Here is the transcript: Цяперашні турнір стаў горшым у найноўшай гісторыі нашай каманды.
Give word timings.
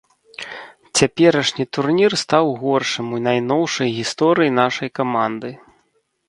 Цяперашні 1.01 1.65
турнір 1.77 2.11
стаў 2.21 2.45
горшым 2.63 3.13
у 3.19 3.21
найноўшай 3.27 3.95
гісторыі 3.99 4.55
нашай 4.61 4.89
каманды. 5.03 5.49